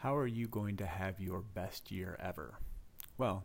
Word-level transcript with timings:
How 0.00 0.16
are 0.16 0.26
you 0.26 0.48
going 0.48 0.78
to 0.78 0.86
have 0.86 1.20
your 1.20 1.42
best 1.42 1.90
year 1.90 2.16
ever? 2.18 2.54
Well, 3.18 3.44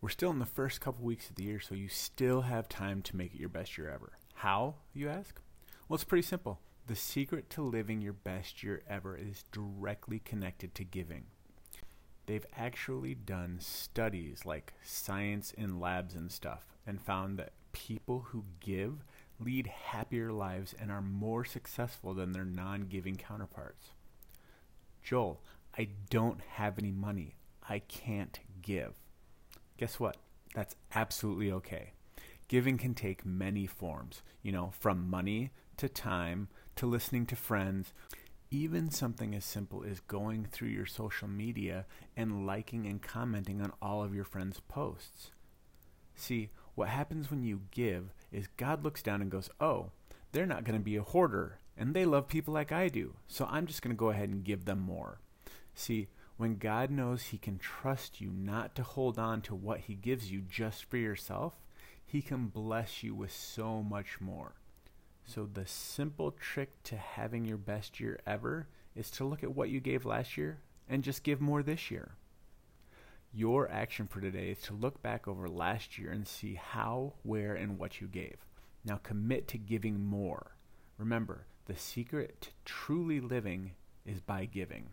we're 0.00 0.10
still 0.10 0.30
in 0.30 0.38
the 0.38 0.46
first 0.46 0.80
couple 0.80 1.04
weeks 1.04 1.28
of 1.28 1.34
the 1.34 1.42
year, 1.42 1.58
so 1.58 1.74
you 1.74 1.88
still 1.88 2.42
have 2.42 2.68
time 2.68 3.02
to 3.02 3.16
make 3.16 3.34
it 3.34 3.40
your 3.40 3.48
best 3.48 3.76
year 3.76 3.90
ever. 3.90 4.12
How, 4.34 4.76
you 4.94 5.08
ask? 5.08 5.40
Well, 5.88 5.96
it's 5.96 6.04
pretty 6.04 6.22
simple. 6.22 6.60
The 6.86 6.94
secret 6.94 7.50
to 7.50 7.62
living 7.62 8.00
your 8.00 8.12
best 8.12 8.62
year 8.62 8.84
ever 8.88 9.16
is 9.16 9.42
directly 9.50 10.20
connected 10.20 10.72
to 10.76 10.84
giving. 10.84 11.24
They've 12.26 12.46
actually 12.56 13.16
done 13.16 13.56
studies 13.58 14.46
like 14.46 14.74
science 14.84 15.50
in 15.50 15.80
labs 15.80 16.14
and 16.14 16.30
stuff 16.30 16.64
and 16.86 17.02
found 17.02 17.40
that 17.40 17.54
people 17.72 18.26
who 18.28 18.44
give 18.60 19.02
lead 19.40 19.66
happier 19.66 20.30
lives 20.30 20.76
and 20.78 20.92
are 20.92 21.02
more 21.02 21.44
successful 21.44 22.14
than 22.14 22.30
their 22.30 22.44
non 22.44 22.82
giving 22.82 23.16
counterparts. 23.16 23.88
Joel, 25.02 25.40
I 25.76 25.88
don't 26.10 26.40
have 26.56 26.78
any 26.78 26.92
money. 26.92 27.36
I 27.68 27.78
can't 27.80 28.38
give. 28.60 28.92
Guess 29.78 29.98
what? 29.98 30.16
That's 30.54 30.76
absolutely 30.94 31.50
okay. 31.52 31.92
Giving 32.48 32.76
can 32.76 32.94
take 32.94 33.24
many 33.24 33.66
forms, 33.66 34.22
you 34.42 34.52
know, 34.52 34.72
from 34.78 35.08
money 35.08 35.50
to 35.78 35.88
time 35.88 36.48
to 36.76 36.86
listening 36.86 37.24
to 37.26 37.36
friends. 37.36 37.94
Even 38.50 38.90
something 38.90 39.34
as 39.34 39.46
simple 39.46 39.82
as 39.82 40.00
going 40.00 40.44
through 40.44 40.68
your 40.68 40.84
social 40.84 41.26
media 41.26 41.86
and 42.14 42.46
liking 42.46 42.86
and 42.86 43.00
commenting 43.00 43.62
on 43.62 43.72
all 43.80 44.04
of 44.04 44.14
your 44.14 44.24
friends' 44.24 44.60
posts. 44.68 45.30
See, 46.14 46.50
what 46.74 46.88
happens 46.88 47.30
when 47.30 47.42
you 47.42 47.62
give 47.70 48.12
is 48.30 48.48
God 48.58 48.84
looks 48.84 49.02
down 49.02 49.22
and 49.22 49.30
goes, 49.30 49.48
Oh, 49.58 49.90
they're 50.32 50.44
not 50.44 50.64
going 50.64 50.78
to 50.78 50.84
be 50.84 50.96
a 50.96 51.02
hoarder, 51.02 51.58
and 51.76 51.94
they 51.94 52.04
love 52.04 52.28
people 52.28 52.52
like 52.52 52.72
I 52.72 52.88
do, 52.88 53.14
so 53.26 53.46
I'm 53.50 53.66
just 53.66 53.80
going 53.80 53.94
to 53.94 53.98
go 53.98 54.10
ahead 54.10 54.28
and 54.28 54.44
give 54.44 54.66
them 54.66 54.80
more. 54.80 55.18
See, 55.74 56.08
when 56.36 56.56
God 56.56 56.90
knows 56.90 57.22
He 57.22 57.38
can 57.38 57.58
trust 57.58 58.20
you 58.20 58.30
not 58.30 58.74
to 58.74 58.82
hold 58.82 59.18
on 59.18 59.42
to 59.42 59.54
what 59.54 59.80
He 59.80 59.94
gives 59.94 60.30
you 60.30 60.40
just 60.40 60.84
for 60.84 60.96
yourself, 60.96 61.54
He 62.04 62.22
can 62.22 62.46
bless 62.46 63.02
you 63.02 63.14
with 63.14 63.32
so 63.32 63.82
much 63.82 64.20
more. 64.20 64.54
So, 65.24 65.46
the 65.46 65.66
simple 65.66 66.32
trick 66.32 66.82
to 66.84 66.96
having 66.96 67.44
your 67.44 67.58
best 67.58 68.00
year 68.00 68.20
ever 68.26 68.66
is 68.94 69.10
to 69.12 69.24
look 69.24 69.42
at 69.42 69.54
what 69.54 69.68
you 69.68 69.80
gave 69.80 70.04
last 70.04 70.36
year 70.36 70.58
and 70.88 71.04
just 71.04 71.22
give 71.22 71.40
more 71.40 71.62
this 71.62 71.90
year. 71.90 72.12
Your 73.32 73.70
action 73.70 74.06
for 74.08 74.20
today 74.20 74.50
is 74.50 74.60
to 74.62 74.74
look 74.74 75.00
back 75.00 75.26
over 75.26 75.48
last 75.48 75.96
year 75.96 76.10
and 76.10 76.26
see 76.28 76.54
how, 76.54 77.14
where, 77.22 77.54
and 77.54 77.78
what 77.78 78.00
you 78.00 78.06
gave. 78.06 78.36
Now 78.84 78.96
commit 79.02 79.48
to 79.48 79.58
giving 79.58 80.04
more. 80.04 80.56
Remember, 80.98 81.46
the 81.66 81.76
secret 81.76 82.42
to 82.42 82.48
truly 82.64 83.20
living 83.20 83.72
is 84.04 84.20
by 84.20 84.44
giving. 84.44 84.90